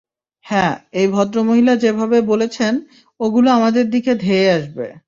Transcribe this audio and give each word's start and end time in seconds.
হ্যাঁ, 0.45 0.75
এই 0.93 1.07
ভদ্র 1.07 1.43
মহিলা 1.43 1.75
যেভাবে 1.75 2.21
বলেছেন, 2.21 2.73
ওগুলো 3.19 3.51
আমাদের 3.51 3.89
দিকে 3.89 4.15
ধেয়ে 4.15 4.51
আসবে! 4.51 4.87